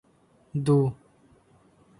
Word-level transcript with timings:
Ду 0.65 0.77